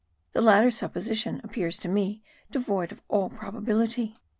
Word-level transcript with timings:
The 0.33 0.41
latter 0.41 0.71
supposition 0.71 1.39
appears 1.43 1.77
to 1.77 1.87
me 1.87 2.23
devoid 2.49 2.91
of 2.91 3.03
all 3.07 3.29
probability. 3.29 4.17